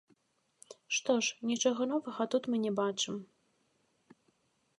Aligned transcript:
Што 0.97 1.13
ж, 1.27 1.37
нічога 1.49 1.81
новага 1.93 2.27
тут 2.35 2.43
мы 2.55 2.65
не 2.65 2.73
бачым. 2.81 3.15